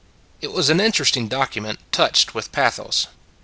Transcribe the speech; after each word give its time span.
It 0.41 0.51
was 0.51 0.71
an 0.71 0.79
interesting 0.81 1.27
document, 1.27 1.77
touched 1.91 2.33
with 2.33 2.51
pathos. 2.51 3.05